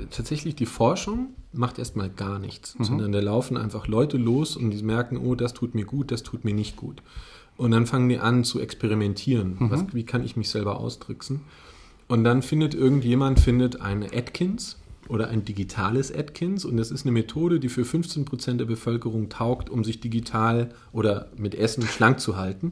tatsächlich 0.10 0.56
die 0.56 0.66
Forschung 0.66 1.30
macht 1.54 1.80
erstmal 1.80 2.10
gar 2.10 2.40
nichts, 2.40 2.78
mhm. 2.78 2.84
sondern 2.84 3.12
da 3.12 3.20
laufen 3.20 3.58
einfach 3.58 3.88
Leute 3.88 4.18
los 4.18 4.56
und 4.56 4.72
die 4.72 4.84
merken, 4.84 5.18
oh, 5.18 5.36
das 5.36 5.54
tut 5.54 5.76
mir 5.76 5.86
gut, 5.86 6.12
das 6.12 6.24
tut 6.24 6.46
mir 6.46 6.54
nicht 6.54 6.76
gut. 6.76 7.02
Und 7.58 7.72
dann 7.72 7.88
fangen 7.88 8.08
die 8.08 8.20
an 8.20 8.44
zu 8.44 8.60
experimentieren. 8.60 9.58
Mhm. 9.60 9.72
Was, 9.72 9.86
wie 9.94 10.04
kann 10.04 10.24
ich 10.24 10.36
mich 10.36 10.50
selber 10.50 10.80
ausdrücken? 10.80 11.42
Und 12.08 12.24
dann 12.24 12.42
findet 12.42 12.74
irgendjemand 12.76 13.40
findet 13.40 13.82
eine 13.82 14.14
Atkins 14.14 14.78
oder 15.10 15.30
ein 15.30 15.46
digitales 15.46 16.14
Atkins 16.14 16.66
und 16.66 16.78
das 16.78 16.92
ist 16.92 17.06
eine 17.06 17.12
Methode, 17.12 17.60
die 17.60 17.70
für 17.70 17.86
15 17.86 18.26
Prozent 18.26 18.60
der 18.60 18.66
Bevölkerung 18.66 19.30
taugt, 19.30 19.70
um 19.70 19.84
sich 19.84 20.00
digital 20.00 20.70
oder 20.92 21.30
mit 21.38 21.56
Essen 21.56 21.84
schlank 21.84 22.20
zu 22.20 22.38
halten. 22.38 22.72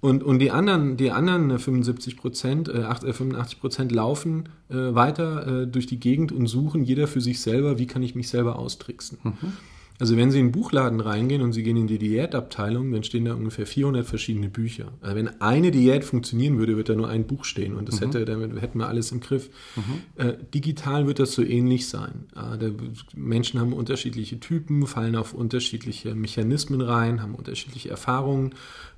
Und, 0.00 0.22
und 0.22 0.38
die 0.38 0.52
anderen, 0.52 0.96
die 0.96 1.10
anderen 1.10 1.58
75 1.58 2.16
Prozent, 2.16 2.68
äh, 2.68 2.82
85 2.82 3.56
äh, 3.56 3.60
Prozent 3.60 3.92
laufen 3.92 4.48
äh, 4.68 4.94
weiter 4.94 5.62
äh, 5.62 5.66
durch 5.66 5.86
die 5.86 5.98
Gegend 5.98 6.30
und 6.30 6.46
suchen 6.46 6.84
jeder 6.84 7.08
für 7.08 7.20
sich 7.20 7.40
selber, 7.40 7.78
wie 7.78 7.86
kann 7.86 8.02
ich 8.02 8.14
mich 8.14 8.28
selber 8.28 8.58
austricksen. 8.58 9.18
Mhm. 9.22 9.52
Also 10.00 10.16
wenn 10.16 10.30
Sie 10.30 10.38
in 10.38 10.46
den 10.46 10.52
Buchladen 10.52 11.00
reingehen 11.00 11.42
und 11.42 11.52
Sie 11.52 11.62
gehen 11.62 11.76
in 11.76 11.88
die 11.88 11.98
Diätabteilung, 11.98 12.92
dann 12.92 13.02
stehen 13.02 13.24
da 13.24 13.34
ungefähr 13.34 13.66
400 13.66 14.06
verschiedene 14.06 14.48
Bücher. 14.48 14.92
Also 15.00 15.16
wenn 15.16 15.40
eine 15.40 15.70
Diät 15.70 16.04
funktionieren 16.04 16.58
würde, 16.58 16.76
wird 16.76 16.88
da 16.88 16.94
nur 16.94 17.08
ein 17.08 17.26
Buch 17.26 17.44
stehen 17.44 17.74
und 17.74 17.88
das 17.88 18.00
mhm. 18.00 18.06
hätte, 18.06 18.24
damit 18.24 18.60
hätten 18.60 18.78
wir 18.78 18.86
alles 18.86 19.10
im 19.10 19.20
Griff. 19.20 19.50
Mhm. 19.74 19.82
Äh, 20.22 20.34
digital 20.54 21.06
wird 21.06 21.18
das 21.18 21.32
so 21.32 21.42
ähnlich 21.42 21.88
sein. 21.88 22.26
Äh, 22.36 22.70
Menschen 23.16 23.58
haben 23.58 23.72
unterschiedliche 23.72 24.38
Typen, 24.38 24.86
fallen 24.86 25.16
auf 25.16 25.34
unterschiedliche 25.34 26.14
Mechanismen 26.14 26.80
rein, 26.80 27.20
haben 27.20 27.34
unterschiedliche 27.34 27.90
Erfahrungen, 27.90 28.54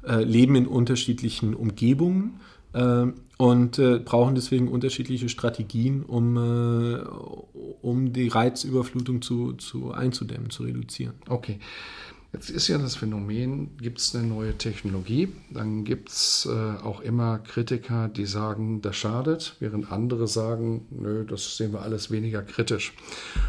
äh, 0.07 0.23
leben 0.23 0.55
in 0.55 0.67
unterschiedlichen 0.67 1.55
Umgebungen 1.55 2.41
und 2.73 3.79
äh, 3.79 3.99
brauchen 3.99 4.35
deswegen 4.35 4.69
unterschiedliche 4.69 5.29
Strategien, 5.29 6.03
um, 6.03 6.37
äh, 6.37 7.01
um 7.83 8.13
die 8.13 8.29
Reizüberflutung 8.29 9.23
zu, 9.23 9.55
zu 9.55 9.93
einzudämmen, 9.93 10.51
zu 10.51 10.65
reduzieren. 10.65 11.15
Okay. 11.29 11.59
Jetzt 12.33 12.49
ist 12.49 12.69
ja 12.69 12.79
das 12.79 12.95
Phänomen, 12.95 13.77
gibt 13.77 13.99
es 13.99 14.15
eine 14.15 14.25
neue 14.25 14.57
Technologie, 14.57 15.33
dann 15.51 15.83
gibt 15.85 16.11
es 16.11 16.49
äh, 16.49 16.81
auch 16.85 17.01
immer 17.01 17.41
Kritiker, 17.41 18.07
die 18.07 18.25
sagen, 18.25 18.83
das 18.83 18.95
schadet, 18.95 19.57
während 19.59 19.91
andere 19.91 20.29
sagen, 20.29 20.87
nö, 20.91 21.25
das 21.25 21.57
sehen 21.57 21.73
wir 21.73 21.83
alles 21.83 22.13
weniger 22.13 22.43
kritisch. 22.43 22.93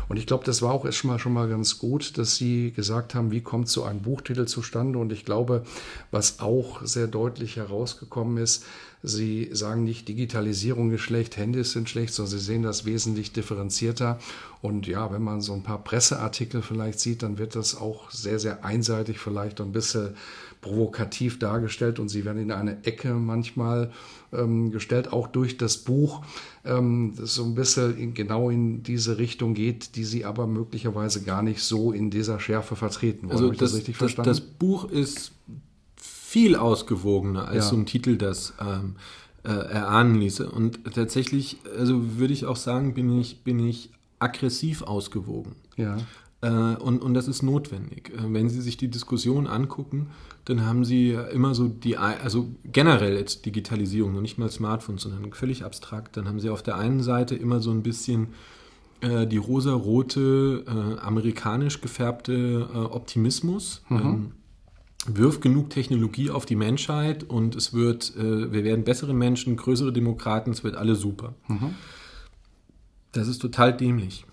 Und 0.10 0.18
ich 0.18 0.26
glaube, 0.26 0.46
das 0.46 0.64
war 0.64 0.74
auch 0.74 0.84
erstmal 0.84 1.20
schon 1.20 1.34
mal 1.34 1.48
ganz 1.48 1.78
gut, 1.78 2.18
dass 2.18 2.38
Sie 2.38 2.72
gesagt 2.72 3.14
haben, 3.14 3.30
wie 3.30 3.42
kommt 3.42 3.70
so 3.70 3.84
ein 3.84 4.02
Buchtitel 4.02 4.46
zustande. 4.46 4.98
Und 4.98 5.12
ich 5.12 5.26
glaube, 5.26 5.64
was 6.10 6.40
auch 6.40 6.84
sehr 6.84 7.06
deutlich 7.06 7.58
herausgekommen 7.58 8.38
ist, 8.38 8.66
Sie 9.04 9.50
sagen 9.52 9.84
nicht, 9.84 10.08
Digitalisierung 10.08 10.92
ist 10.92 11.02
schlecht, 11.02 11.36
Handys 11.36 11.72
sind 11.72 11.90
schlecht, 11.90 12.14
sondern 12.14 12.38
Sie 12.38 12.46
sehen 12.46 12.62
das 12.62 12.86
wesentlich 12.86 13.32
differenzierter. 13.32 14.20
Und 14.62 14.86
ja, 14.86 15.12
wenn 15.12 15.24
man 15.24 15.42
so 15.42 15.54
ein 15.54 15.64
paar 15.64 15.84
Presseartikel 15.84 16.62
vielleicht 16.62 17.00
sieht, 17.00 17.24
dann 17.24 17.40
wird 17.40 17.56
das 17.56 17.76
auch 17.76 18.12
sehr, 18.12 18.38
sehr 18.38 18.64
einseitig 18.72 19.20
vielleicht 19.20 19.62
ein 19.62 19.72
bisschen 19.72 20.16
provokativ 20.62 21.40
dargestellt 21.40 22.00
und 22.00 22.10
sie 22.10 22.24
werden 22.24 22.42
in 22.42 22.52
eine 22.52 22.84
Ecke 22.86 23.14
manchmal 23.16 23.92
ähm, 24.32 24.72
gestellt, 24.72 25.12
auch 25.12 25.28
durch 25.28 25.58
das 25.58 25.78
Buch, 25.78 26.24
ähm, 26.64 27.14
das 27.18 27.36
so 27.36 27.44
ein 27.44 27.56
bisschen 27.56 27.98
in, 27.98 28.14
genau 28.14 28.50
in 28.50 28.84
diese 28.84 29.18
Richtung 29.18 29.56
geht, 29.56 29.96
die 29.96 30.04
sie 30.04 30.24
aber 30.24 30.48
möglicherweise 30.48 31.24
gar 31.24 31.42
nicht 31.42 31.64
so 31.64 31.92
in 31.92 32.12
dieser 32.12 32.40
Schärfe 32.40 32.76
vertreten 32.76 33.28
wollen. 33.30 33.32
Also 33.32 33.50
das, 33.50 33.72
das, 33.72 33.76
richtig 33.76 33.98
das, 33.98 34.16
das 34.16 34.42
Buch 34.42 34.90
ist 34.90 35.32
viel 35.96 36.56
ausgewogener 36.56 37.48
als 37.48 37.66
ja. 37.66 37.70
so 37.72 37.76
ein 37.76 37.86
Titel 37.86 38.18
das 38.18 38.54
ähm, 38.62 38.96
äh, 39.44 39.50
erahnen 39.50 40.16
ließe. 40.16 40.50
Und 40.50 40.80
tatsächlich, 40.94 41.58
also 41.78 42.18
würde 42.18 42.34
ich 42.34 42.46
auch 42.46 42.56
sagen, 42.56 42.94
bin 42.94 43.20
ich, 43.20 43.44
bin 43.44 43.60
ich 43.60 43.90
aggressiv 44.20 44.84
ausgewogen. 44.84 45.56
Ja. 45.76 45.98
Äh, 46.42 46.50
und, 46.50 47.02
und 47.02 47.14
das 47.14 47.28
ist 47.28 47.44
notwendig. 47.44 48.12
Äh, 48.16 48.34
wenn 48.34 48.50
Sie 48.50 48.62
sich 48.62 48.78
die 48.78 48.90
Diskussion 48.90 49.48
angucken, 49.48 50.10
dann 50.46 50.66
haben 50.66 50.84
Sie 50.84 51.12
immer 51.12 51.54
so 51.54 51.68
die, 51.68 51.98
also 51.98 52.50
generell 52.66 53.16
jetzt 53.16 53.46
Digitalisierung, 53.46 54.14
noch 54.14 54.22
nicht 54.22 54.38
mal 54.38 54.50
Smartphones, 54.50 55.04
sondern 55.04 55.32
völlig 55.34 55.64
abstrakt, 55.64 56.18
dann 56.18 56.28
haben 56.28 56.40
Sie 56.40 56.50
auf 56.50 56.64
der 56.64 56.78
einen 56.78 57.04
Seite 57.04 57.36
immer 57.36 57.60
so 57.60 57.72
ein 57.72 57.84
bisschen 57.84 58.30
äh, 59.02 59.28
die 59.28 59.38
rosa-rote, 59.38 60.64
äh, 60.68 61.00
amerikanisch 61.00 61.82
gefärbte 61.82 62.70
äh, 62.74 62.78
Optimismus. 62.78 63.84
Mhm. 63.90 63.98
Ähm, 63.98 64.32
wirft 65.08 65.42
genug 65.42 65.72
Technologie 65.72 66.30
auf 66.30 66.46
die 66.46 66.56
Menschheit 66.56 67.24
und 67.24 67.56
es 67.56 67.74
wird, 67.74 68.16
äh, 68.16 68.52
wir 68.52 68.64
werden 68.64 68.84
bessere 68.84 69.16
Menschen, 69.16 69.58
größere 69.58 69.92
Demokraten, 69.92 70.52
es 70.52 70.64
wird 70.64 70.76
alles 70.76 71.00
super. 71.00 71.34
Mhm. 71.48 71.74
Das 73.12 73.28
ist 73.28 73.40
total 73.40 73.76
dämlich. 73.76 74.26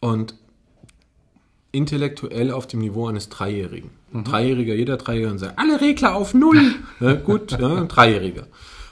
Und 0.00 0.34
intellektuell 1.74 2.50
auf 2.50 2.66
dem 2.66 2.80
Niveau 2.80 3.08
eines 3.08 3.28
Dreijährigen. 3.28 3.90
Mhm. 4.12 4.24
Dreijähriger, 4.24 4.74
jeder 4.74 4.96
Dreijährige 4.96 5.38
sagt, 5.38 5.58
alle 5.58 5.80
Regler 5.80 6.14
auf 6.14 6.34
Null. 6.34 6.74
ja, 7.00 7.12
gut, 7.14 7.52
ja, 7.52 7.76
ein 7.76 7.88
Dreijähriger. 7.88 8.46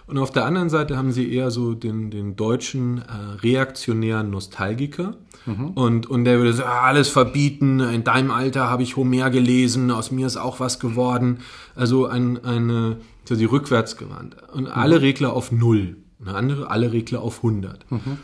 Und 0.07 0.19
auf 0.19 0.31
der 0.31 0.45
anderen 0.45 0.69
Seite 0.69 0.97
haben 0.97 1.13
sie 1.13 1.33
eher 1.33 1.51
so 1.51 1.75
den, 1.75 2.11
den 2.11 2.37
deutschen 2.37 2.99
äh, 2.99 3.03
reaktionären 3.43 4.31
Nostalgiker. 4.31 5.15
Mhm. 5.47 5.69
Und, 5.69 6.07
und 6.07 6.25
der 6.25 6.39
würde 6.39 6.53
so, 6.53 6.65
ah, 6.65 6.83
alles 6.83 7.09
verbieten, 7.09 7.81
in 7.81 8.05
deinem 8.05 8.31
Alter 8.31 8.69
habe 8.69 8.83
ich 8.83 8.97
Homer 8.97 9.31
gelesen, 9.31 9.91
aus 9.91 10.11
mir 10.11 10.27
ist 10.27 10.37
auch 10.37 10.61
was 10.61 10.81
geworden. 10.81 11.39
Also 11.75 12.07
ein, 12.07 12.45
eine, 12.45 12.99
so 13.25 13.37
die 13.37 13.45
rückwärtsgewandt. 13.45 14.37
Und 14.53 14.65
mhm. 14.65 14.71
alle 14.73 15.01
Regler 15.03 15.33
auf 15.33 15.53
Null. 15.53 15.97
Eine 16.21 16.35
andere, 16.35 16.71
alle 16.71 16.93
Regler 16.93 17.23
auf 17.23 17.39
100. 17.39 17.91
Mhm. 17.91 18.19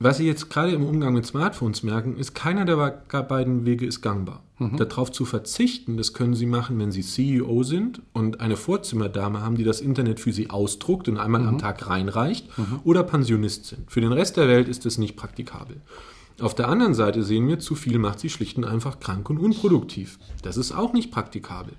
Was 0.00 0.18
Sie 0.18 0.26
jetzt 0.26 0.48
gerade 0.48 0.72
im 0.72 0.84
Umgang 0.84 1.14
mit 1.14 1.26
Smartphones 1.26 1.82
merken, 1.82 2.16
ist, 2.16 2.34
keiner 2.34 2.64
der 2.64 2.76
beiden 3.22 3.66
Wege 3.66 3.84
ist 3.84 4.00
gangbar. 4.00 4.42
Mhm. 4.58 4.76
Darauf 4.76 5.10
zu 5.10 5.24
verzichten, 5.24 5.96
das 5.96 6.12
können 6.12 6.34
Sie 6.34 6.46
machen, 6.46 6.78
wenn 6.78 6.92
Sie 6.92 7.02
CEO 7.02 7.64
sind 7.64 8.00
und 8.12 8.40
eine 8.40 8.56
Vorzimmerdame 8.56 9.40
haben, 9.40 9.56
die 9.56 9.64
das 9.64 9.80
Internet 9.80 10.20
für 10.20 10.32
Sie 10.32 10.50
ausdruckt 10.50 11.08
und 11.08 11.16
einmal 11.16 11.42
mhm. 11.42 11.48
am 11.48 11.58
Tag 11.58 11.88
reinreicht, 11.88 12.56
mhm. 12.56 12.80
oder 12.84 13.02
Pensionist 13.02 13.66
sind. 13.66 13.90
Für 13.90 14.00
den 14.00 14.12
Rest 14.12 14.36
der 14.36 14.46
Welt 14.46 14.68
ist 14.68 14.84
das 14.84 14.98
nicht 14.98 15.16
praktikabel. 15.16 15.76
Auf 16.40 16.54
der 16.54 16.68
anderen 16.68 16.94
Seite 16.94 17.24
sehen 17.24 17.48
wir, 17.48 17.58
zu 17.58 17.74
viel 17.74 17.98
macht 17.98 18.20
sie 18.20 18.30
schlicht 18.30 18.56
und 18.56 18.64
einfach 18.64 19.00
krank 19.00 19.28
und 19.28 19.38
unproduktiv. 19.38 20.20
Das 20.42 20.56
ist 20.56 20.70
auch 20.70 20.92
nicht 20.92 21.10
praktikabel. 21.10 21.72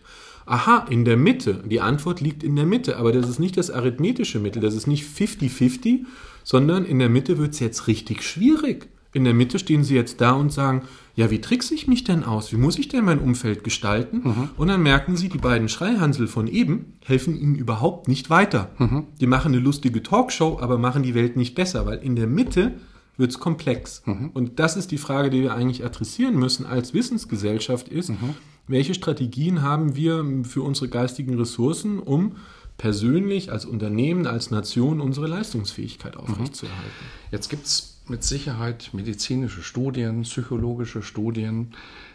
Aha, 0.46 0.86
in 0.90 1.06
der 1.06 1.16
Mitte. 1.16 1.64
Die 1.66 1.80
Antwort 1.80 2.20
liegt 2.20 2.44
in 2.44 2.58
der 2.58 2.66
Mitte, 2.66 2.98
aber 2.98 3.14
das 3.14 3.30
ist 3.30 3.40
nicht 3.40 3.56
das 3.56 3.72
arithmetische 3.72 4.40
Mittel, 4.40 4.62
das 4.62 4.74
ist 4.74 4.88
nicht 4.88 5.06
50-50, 5.06 6.06
sondern 6.50 6.84
in 6.84 6.98
der 6.98 7.10
Mitte 7.10 7.38
wird 7.38 7.54
es 7.54 7.60
jetzt 7.60 7.86
richtig 7.86 8.24
schwierig. 8.24 8.90
In 9.14 9.24
der 9.24 9.36
Mitte 9.36 9.60
stehen 9.60 9.84
sie 9.84 9.94
jetzt 9.94 10.20
da 10.20 10.32
und 10.32 10.52
sagen, 10.52 10.82
ja, 11.16 11.30
wie 11.30 11.42
trickse 11.42 11.76
ich 11.76 11.88
mich 11.88 12.06
denn 12.06 12.24
aus? 12.24 12.52
Wie 12.52 12.58
muss 12.58 12.80
ich 12.80 12.88
denn 12.88 13.06
mein 13.06 13.20
Umfeld 13.20 13.64
gestalten? 13.64 14.22
Mhm. 14.24 14.50
Und 14.58 14.68
dann 14.68 14.82
merken 14.82 15.16
sie, 15.16 15.30
die 15.30 15.38
beiden 15.38 15.70
Schreihansel 15.70 16.26
von 16.26 16.48
eben 16.48 16.94
helfen 17.06 17.40
ihnen 17.40 17.54
überhaupt 17.54 18.08
nicht 18.08 18.32
weiter. 18.32 18.72
Mhm. 18.80 19.06
Die 19.22 19.28
machen 19.28 19.54
eine 19.54 19.62
lustige 19.62 20.02
Talkshow, 20.02 20.58
aber 20.60 20.80
machen 20.80 21.04
die 21.04 21.14
Welt 21.14 21.38
nicht 21.38 21.54
besser, 21.54 21.86
weil 21.86 22.00
in 22.00 22.16
der 22.16 22.26
Mitte 22.26 22.74
wird 23.16 23.30
es 23.30 23.40
komplex. 23.40 24.02
Mhm. 24.08 24.32
Und 24.34 24.58
das 24.58 24.76
ist 24.76 24.90
die 24.90 24.98
Frage, 24.98 25.30
die 25.30 25.44
wir 25.44 25.54
eigentlich 25.54 25.86
adressieren 25.86 26.36
müssen 26.36 26.66
als 26.66 26.96
Wissensgesellschaft 26.96 27.90
ist, 27.90 28.10
mhm. 28.10 28.34
welche 28.66 28.96
Strategien 28.96 29.62
haben 29.62 29.96
wir 29.96 30.26
für 30.46 30.64
unsere 30.64 30.90
geistigen 30.90 31.38
Ressourcen, 31.38 32.00
um 32.00 32.38
persönlich, 32.80 33.52
als 33.52 33.66
Unternehmen, 33.66 34.26
als 34.26 34.50
Nation 34.52 35.02
unsere 35.02 35.28
Leistungsfähigkeit 35.28 36.16
aufrechtzuerhalten. 36.18 36.88
Mhm. 36.88 37.30
Jetzt 37.32 37.50
gibt 37.50 37.68
es 37.68 37.98
mit 38.08 38.24
Sicherheit 38.24 38.90
medizinische 38.94 39.62
Studien, 39.62 40.22
psychologische 40.22 41.04
Studien, 41.04 41.74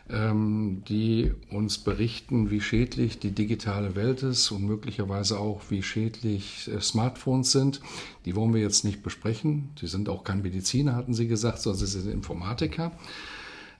ähm, 0.08 0.82
die 0.88 1.32
uns 1.50 1.78
berichten, 1.78 2.50
wie 2.50 2.62
schädlich 2.62 3.18
die 3.18 3.30
digitale 3.30 3.94
Welt 3.94 4.22
ist 4.22 4.50
und 4.50 4.64
möglicherweise 4.64 5.38
auch, 5.38 5.60
wie 5.68 5.82
schädlich 5.82 6.68
äh, 6.74 6.80
Smartphones 6.80 7.52
sind. 7.52 7.82
Die 8.24 8.34
wollen 8.34 8.54
wir 8.54 8.62
jetzt 8.62 8.84
nicht 8.84 9.02
besprechen. 9.02 9.68
Sie 9.78 9.86
sind 9.86 10.08
auch 10.08 10.24
kein 10.24 10.40
Mediziner, 10.40 10.96
hatten 10.96 11.12
Sie 11.12 11.28
gesagt, 11.28 11.60
sondern 11.60 11.86
Sie 11.86 12.00
sind 12.00 12.10
Informatiker. 12.10 12.90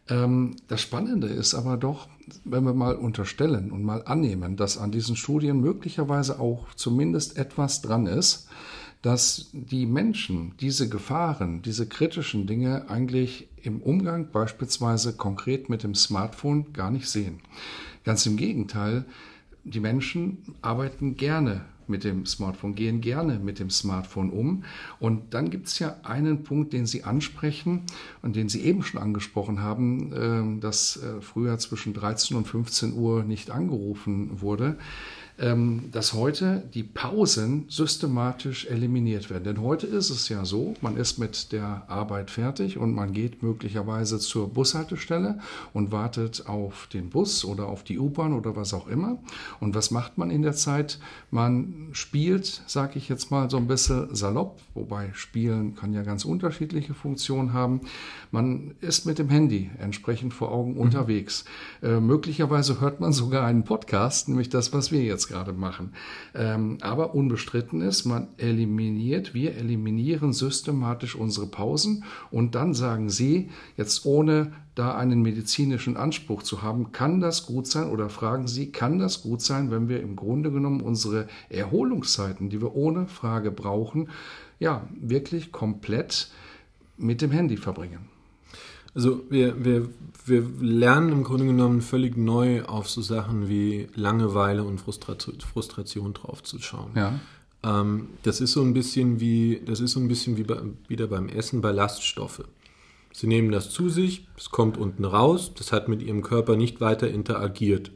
Ähm, 0.09 0.57
das 0.69 0.81
Spannende 0.81 1.29
ist 1.29 1.55
aber 1.55 1.77
doch, 1.77 2.09
wenn 2.45 2.65
wir 2.65 2.75
mal 2.75 2.97
unterstellen 2.97 3.71
und 3.71 3.83
mal 3.83 4.03
annehmen, 4.05 4.57
dass 4.57 4.79
an 4.79 4.91
diesen 4.91 5.17
Studien 5.17 5.61
möglicherweise 5.61 6.41
auch 6.41 6.73
zumindest 6.75 7.37
etwas 7.37 7.83
dran 7.83 8.07
ist, 8.07 8.49
dass 9.03 9.51
die 9.53 9.85
Menschen 9.85 10.55
diese 10.61 10.89
Gefahren, 10.89 11.61
diese 11.61 11.87
kritischen 11.87 12.47
Dinge 12.47 12.89
eigentlich 12.89 13.49
im 13.63 13.83
Umgang 13.83 14.31
beispielsweise 14.33 15.15
konkret 15.15 15.69
mit 15.69 15.83
dem 15.83 15.95
Smartphone 15.95 16.73
gar 16.73 16.91
nicht 16.91 17.09
sehen. 17.09 17.41
Ganz 18.05 18.25
im 18.25 18.39
Gegenteil, 18.39 19.05
die 19.65 19.81
Menschen 19.81 20.39
arbeiten 20.63 21.17
gerne 21.17 21.67
mit 21.89 22.05
dem 22.05 22.27
Smartphone, 22.27 22.75
gehen 22.75 23.01
gerne 23.01 23.39
mit 23.39 23.59
dem 23.59 23.71
Smartphone 23.71 24.31
um. 24.31 24.65
Und 24.99 25.35
dann 25.35 25.51
gibt 25.51 25.69
es 25.69 25.79
ja 25.79 25.97
einen 26.03 26.43
Punkt, 26.43 26.73
den 26.73 26.87
Sie 26.87 27.05
ansprechen 27.05 27.83
und 28.23 28.37
den 28.37 28.49
Sie 28.49 28.63
eben 28.63 28.83
schon 28.83 29.01
angesprochen 29.01 29.61
haben, 29.61 30.13
ähm, 30.15 30.61
dass 30.61 30.97
äh, 30.97 31.21
früher 31.21 31.59
zwischen 31.59 31.95
13 31.95 32.37
und 32.37 32.47
15 32.47 32.95
Uhr 32.95 33.25
nicht 33.25 33.51
angerufen 33.51 34.41
wurde. 34.41 34.79
Ähm, 35.37 35.89
dass 35.91 36.13
heute 36.13 36.63
die 36.75 36.85
Pausen 36.85 37.65
systematisch 37.69 38.67
eliminiert 38.67 39.31
werden. 39.31 39.43
Denn 39.43 39.61
heute 39.61 39.85
ist 39.85 40.11
es 40.11 40.29
ja 40.29 40.45
so, 40.45 40.75
man 40.81 40.97
ist 40.97 41.19
mit 41.19 41.51
der 41.51 41.83
Arbeit 41.89 42.31
fertig 42.31 42.79
und 42.79 42.95
man 42.95 43.13
geht 43.13 43.43
möglicherweise 43.43 44.21
zur 44.21 44.49
Bushaltestelle 44.49 45.41
und 45.73 45.91
wartet 45.91 46.47
auf 46.47 46.89
den 46.93 47.11
Bus 47.11 47.45
oder 47.45 47.67
auf 47.67 47.83
die 47.83 47.99
U-Bahn 47.99 48.33
oder 48.33 48.55
was 48.55 48.73
auch 48.73 48.87
immer. 48.87 49.19
Und 49.59 49.75
was 49.75 49.91
macht 49.91 50.19
man 50.19 50.31
in 50.31 50.43
der 50.43 50.53
Zeit? 50.53 51.01
Man 51.33 51.89
spielt, 51.91 52.63
sage 52.69 52.97
ich 52.97 53.09
jetzt 53.09 53.33
mal 53.33 53.51
so 53.51 53.57
ein 53.57 53.67
bisschen 53.67 54.15
salopp, 54.15 54.61
wobei 54.75 55.11
Spielen 55.15 55.75
kann 55.75 55.93
ja 55.93 56.03
ganz 56.03 56.25
unterschiedliche 56.25 56.95
Funktionen 56.95 57.53
haben. 57.53 57.81
Man 58.31 58.77
ist 58.81 59.05
mit 59.05 59.19
dem 59.19 59.31
Handy 59.31 59.69
entsprechend 59.81 60.33
vor 60.33 60.53
Augen 60.53 60.75
mhm. 60.75 60.81
unterwegs. 60.81 61.45
Äh, 61.83 61.99
möglicherweise 61.99 62.81
hört 62.81 63.01
man 63.01 63.13
sogar 63.13 63.45
einen 63.45 63.65
Podcast, 63.65 64.29
nämlich 64.29 64.49
das, 64.49 64.73
was 64.73 64.93
wir 64.93 65.03
jetzt 65.03 65.24
jetzt 65.25 65.29
gerade 65.29 65.53
machen. 65.53 65.93
Ähm, 66.35 66.79
aber 66.81 67.15
unbestritten 67.15 67.81
ist, 67.81 68.05
man 68.05 68.29
eliminiert, 68.37 69.35
wir 69.35 69.57
eliminieren 69.57 70.33
systematisch 70.33 71.15
unsere 71.15 71.47
Pausen 71.47 72.05
und 72.31 72.55
dann 72.55 72.75
sagen 72.75 73.09
Sie, 73.09 73.51
jetzt 73.77 74.05
ohne 74.07 74.53
da 74.75 74.97
einen 74.97 75.23
medizinischen 75.23 75.97
Anspruch 75.97 76.43
zu 76.43 76.63
haben, 76.63 76.93
kann 76.93 77.21
das 77.21 77.47
gut 77.47 77.67
sein 77.67 77.91
oder 77.91 78.09
fragen 78.09 78.49
Sie, 78.49 78.73
kann 78.73 78.99
das 78.99 79.23
gut 79.23 79.41
sein, 79.41 79.71
wenn 79.71 79.89
wir 79.89 80.01
im 80.01 80.17
Grunde 80.17 80.51
genommen 80.51 80.81
unsere 80.81 81.29
Erholungszeiten, 81.49 82.51
die 82.51 82.61
wir 82.61 82.75
ohne 82.75 83.07
Frage 83.07 83.51
brauchen, 83.51 84.09
ja, 84.59 84.87
wirklich 85.01 85.53
komplett 85.53 86.31
mit 86.97 87.23
dem 87.23 87.31
Handy 87.31 87.57
verbringen? 87.57 88.14
Also 88.95 89.23
wir, 89.29 89.65
wir, 89.65 89.89
wir 90.25 90.47
lernen 90.61 91.11
im 91.11 91.25
Grunde 91.25 91.47
genommen 91.47 91.81
völlig 91.83 92.17
neu 92.17 92.63
auf 92.65 92.89
so 92.89 93.03
Sachen 93.03 93.49
wie 93.49 93.89
Langeweile 93.95 94.63
und 94.65 94.81
Frustration, 94.81 95.41
Frustration 95.41 96.15
drauf 96.15 96.43
zu 96.43 96.61
schauen. 96.61 96.93
Ja. 96.95 97.19
Ähm, 97.65 98.09
das 98.23 98.41
ist 98.41 98.53
so 98.53 98.63
ein 98.63 98.73
bisschen 98.73 99.21
wie, 99.21 99.63
das 99.65 99.81
ist 99.81 99.93
so 99.93 100.01
ein 100.01 100.09
bisschen 100.09 100.37
wie 100.37 100.45
bei, 100.45 100.61
wieder 100.87 101.09
beim 101.09 101.29
Essen 101.29 101.61
Ballaststoffe. 101.61 102.45
Sie 103.13 103.27
nehmen 103.27 103.53
das 103.53 103.71
zu 103.71 103.89
sich, 103.89 104.27
es 104.37 104.51
kommt 104.51 104.77
unten 104.77 105.05
raus, 105.05 105.53
das 105.57 105.73
hat 105.73 105.89
mit 105.89 106.03
ihrem 106.03 106.23
Körper 106.23 106.57
nicht 106.57 106.81
weiter 106.81 107.09
interagiert. 107.09 107.91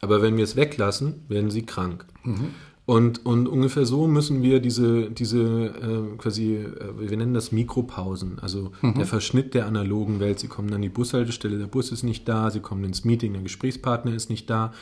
Aber 0.00 0.22
wenn 0.22 0.36
wir 0.36 0.44
es 0.44 0.56
weglassen, 0.56 1.24
werden 1.28 1.50
sie 1.50 1.66
krank. 1.66 2.06
Mhm. 2.24 2.54
Und, 2.90 3.24
und 3.24 3.46
ungefähr 3.46 3.86
so 3.86 4.08
müssen 4.08 4.42
wir 4.42 4.58
diese, 4.58 5.12
diese 5.12 5.38
äh, 5.38 6.16
quasi, 6.18 6.56
äh, 6.56 7.08
wir 7.08 7.16
nennen 7.16 7.34
das 7.34 7.52
Mikropausen, 7.52 8.40
also 8.40 8.72
mhm. 8.82 8.94
der 8.94 9.06
Verschnitt 9.06 9.54
der 9.54 9.66
analogen 9.66 10.18
Welt. 10.18 10.40
Sie 10.40 10.48
kommen 10.48 10.74
an 10.74 10.82
die 10.82 10.88
Bushaltestelle, 10.88 11.56
der 11.56 11.68
Bus 11.68 11.92
ist 11.92 12.02
nicht 12.02 12.28
da, 12.28 12.50
sie 12.50 12.58
kommen 12.58 12.82
ins 12.82 13.04
Meeting, 13.04 13.32
der 13.32 13.42
Gesprächspartner 13.42 14.12
ist 14.12 14.28
nicht 14.28 14.50
da. 14.50 14.72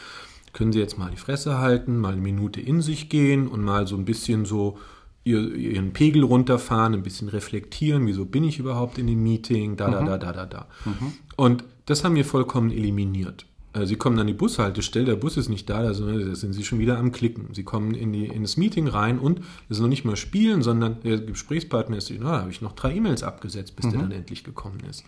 Können 0.55 0.73
Sie 0.73 0.79
jetzt 0.79 0.97
mal 0.97 1.11
die 1.11 1.19
Fresse 1.19 1.59
halten, 1.59 1.99
mal 1.99 2.15
eine 2.15 2.23
Minute 2.23 2.63
in 2.63 2.81
sich 2.81 3.11
gehen 3.11 3.47
und 3.47 3.63
mal 3.63 3.87
so 3.87 3.95
ein 3.97 4.07
bisschen 4.07 4.47
so 4.47 4.79
ihr, 5.25 5.55
ihren 5.55 5.93
Pegel 5.93 6.25
runterfahren, 6.25 6.95
ein 6.95 7.03
bisschen 7.03 7.29
reflektieren, 7.29 8.07
wieso 8.07 8.25
bin 8.25 8.43
ich 8.43 8.59
überhaupt 8.59 8.97
in 8.97 9.07
dem 9.07 9.23
Meeting, 9.23 9.77
da, 9.77 9.91
da, 9.91 10.01
mhm. 10.01 10.07
da, 10.07 10.17
da, 10.17 10.33
da, 10.33 10.47
da. 10.47 10.67
Mhm. 10.87 11.13
Und 11.37 11.65
das 11.85 12.05
haben 12.05 12.15
wir 12.15 12.25
vollkommen 12.25 12.71
eliminiert. 12.71 13.45
Äh, 13.79 13.87
sie 13.87 13.97
kommen 13.97 14.19
an 14.19 14.27
die 14.27 14.35
Bushaltestelle, 14.35 15.07
der 15.07 15.17
Bus 15.17 15.37
ist 15.37 15.49
nicht 15.49 15.69
da, 15.69 15.83
da 15.83 15.95
sind 15.95 16.53
Sie 16.53 16.65
schon 16.65 16.79
wieder 16.79 16.99
am 16.99 17.13
Klicken. 17.13 17.55
Sie 17.55 17.65
kommen 17.65 17.95
in, 17.95 18.13
die, 18.13 18.27
in 18.27 18.43
das 18.43 18.57
Meeting 18.57 18.89
rein 18.89 19.19
und 19.19 19.41
es 19.69 19.77
ist 19.77 19.81
noch 19.81 19.89
nicht 19.89 20.05
mal 20.05 20.17
Spielen, 20.17 20.63
sondern 20.63 21.01
der 21.03 21.19
Gesprächspartner 21.19 21.97
ist, 21.97 22.13
na, 22.19 22.33
da 22.33 22.41
habe 22.41 22.51
ich 22.51 22.61
noch 22.61 22.73
drei 22.73 22.95
E-Mails 22.95 23.23
abgesetzt, 23.23 23.77
bis 23.77 23.87
mhm. 23.87 23.91
der 23.91 24.01
dann 24.01 24.13
endlich 24.13 24.45
gekommen 24.45 24.81
ist. 24.89 25.05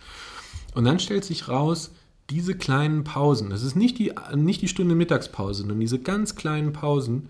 Und 0.73 0.85
dann 0.85 0.99
stellt 0.99 1.25
sich 1.25 1.47
raus, 1.47 1.91
diese 2.29 2.55
kleinen 2.55 3.03
Pausen, 3.03 3.49
das 3.49 3.61
ist 3.61 3.75
nicht 3.75 3.99
die, 3.99 4.13
nicht 4.35 4.61
die 4.61 4.69
Stunde 4.69 4.95
Mittagspause, 4.95 5.61
sondern 5.61 5.79
diese 5.79 5.99
ganz 5.99 6.35
kleinen 6.35 6.71
Pausen, 6.71 7.27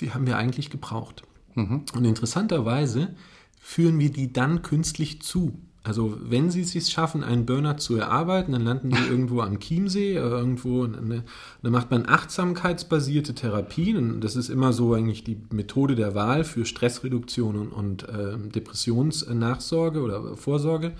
die 0.00 0.12
haben 0.12 0.26
wir 0.26 0.38
eigentlich 0.38 0.70
gebraucht. 0.70 1.24
Mhm. 1.54 1.84
Und 1.94 2.04
interessanterweise 2.04 3.14
führen 3.60 3.98
wir 3.98 4.10
die 4.10 4.32
dann 4.32 4.62
künstlich 4.62 5.20
zu. 5.20 5.58
Also 5.82 6.18
wenn 6.20 6.50
sie 6.50 6.60
es 6.60 6.72
sich 6.72 6.88
schaffen, 6.88 7.24
einen 7.24 7.46
Burner 7.46 7.78
zu 7.78 7.96
erarbeiten, 7.96 8.52
dann 8.52 8.64
landen 8.64 8.90
die 8.90 9.02
irgendwo 9.10 9.40
am 9.40 9.58
Chiemsee 9.58 10.18
oder 10.18 10.38
irgendwo. 10.38 10.84
Eine, 10.84 11.24
dann 11.62 11.72
macht 11.72 11.90
man 11.90 12.06
achtsamkeitsbasierte 12.06 13.34
Therapien. 13.34 13.96
Und 13.96 14.20
das 14.22 14.36
ist 14.36 14.50
immer 14.50 14.72
so 14.72 14.94
eigentlich 14.94 15.24
die 15.24 15.40
Methode 15.50 15.94
der 15.94 16.14
Wahl 16.14 16.44
für 16.44 16.66
Stressreduktion 16.66 17.56
und, 17.56 17.72
und 17.72 18.08
äh, 18.08 18.36
Depressionsnachsorge 18.36 20.02
oder 20.02 20.36
Vorsorge. 20.36 20.92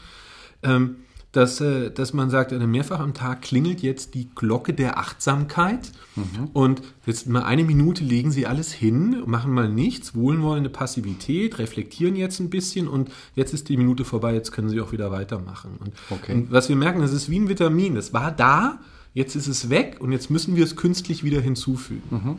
Ähm, 0.63 0.97
dass, 1.33 1.61
äh, 1.61 1.91
dass 1.91 2.13
man 2.13 2.29
sagt, 2.31 2.53
mehrfach 2.53 2.99
am 3.01 3.15
Tag 3.15 3.43
klingelt 3.43 3.83
jetzt 3.83 4.15
die 4.15 4.29
Glocke 4.35 4.75
der 4.75 4.99
Achtsamkeit 4.99 5.93
mhm. 6.17 6.49
und 6.53 6.83
jetzt 7.07 7.29
mal 7.29 7.43
eine 7.43 7.65
Minute 7.65 8.03
legen 8.03 8.31
sie 8.33 8.47
alles 8.47 8.73
hin, 8.73 9.23
machen 9.27 9.53
mal 9.53 9.69
nichts, 9.69 10.15
wohlwollende 10.15 10.71
Passivität, 10.71 11.59
reflektieren 11.59 12.17
jetzt 12.17 12.41
ein 12.41 12.51
bisschen 12.51 12.89
und 12.89 13.11
jetzt 13.37 13.55
ist 13.55 13.69
die 13.69 13.77
Minute 13.77 14.05
vorbei, 14.05 14.35
jetzt 14.35 14.51
können 14.51 14.69
sie 14.69 14.81
auch 14.81 14.93
wieder 14.93 15.11
weitermachen. 15.13 15.79
Und, 15.79 15.93
okay. 16.11 16.35
und 16.35 16.51
was 16.51 16.69
wir 16.69 16.77
merken, 16.77 17.01
das 17.01 17.13
ist 17.13 17.31
wie 17.31 17.39
ein 17.39 17.49
Vitamin, 17.49 17.95
das 17.95 18.13
war 18.13 18.33
da, 18.33 18.81
jetzt 19.15 19.37
ist 19.37 19.47
es 19.47 19.71
weg 19.71 19.99
und 20.01 20.13
jetzt 20.13 20.31
müssen 20.31 20.57
wir 20.57 20.65
es 20.65 20.75
künstlich 20.75 21.23
wieder 21.23 21.41
hinzufügen. 21.41 22.03
Mhm. 22.11 22.37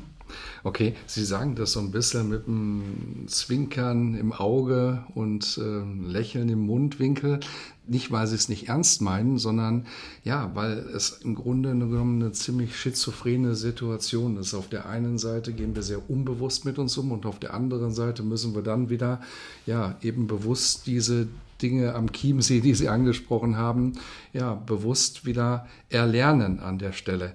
Okay, 0.64 0.96
Sie 1.06 1.24
sagen 1.24 1.56
das 1.56 1.74
so 1.74 1.80
ein 1.80 1.92
bisschen 1.92 2.30
mit 2.30 2.48
einem 2.48 3.26
Zwinkern 3.28 4.16
im 4.16 4.34
Auge 4.34 5.04
und 5.16 5.60
äh, 5.62 6.10
Lächeln 6.10 6.50
im 6.50 6.66
Mundwinkel. 6.66 7.40
Nicht, 7.88 8.12
weil 8.12 8.28
Sie 8.28 8.36
es 8.36 8.48
nicht 8.48 8.70
ernst 8.70 9.02
meinen, 9.02 9.38
sondern 9.38 9.88
ja, 10.24 10.52
weil 10.54 10.78
es 10.96 11.22
im 11.24 11.36
Grunde 11.36 11.70
genommen 11.70 12.22
eine 12.22 12.32
ziemlich 12.32 12.78
schizophrene 12.78 13.56
Situation 13.56 14.38
ist. 14.38 14.54
Auf 14.54 14.70
der 14.70 14.88
einen 14.88 15.18
Seite 15.18 15.52
gehen 15.52 15.76
wir 15.76 15.84
sehr 15.84 16.10
unbewusst 16.10 16.64
mit 16.64 16.78
uns 16.78 16.98
um 16.98 17.12
und 17.12 17.26
auf 17.26 17.40
der 17.40 17.54
anderen 17.54 17.92
Seite 17.92 18.24
müssen 18.24 18.54
wir 18.54 18.62
dann 18.62 18.90
wieder 18.90 19.22
ja 19.66 19.98
eben 20.02 20.28
bewusst 20.28 20.86
diese 20.86 21.28
Dinge 21.62 21.94
am 21.96 22.12
Chiemsee, 22.12 22.62
die 22.62 22.74
Sie 22.74 22.90
angesprochen 22.90 23.58
haben, 23.58 23.94
ja 24.34 24.54
bewusst 24.56 25.26
wieder 25.26 25.68
erlernen 25.90 26.60
an 26.60 26.80
der 26.80 26.92
Stelle. 26.92 27.34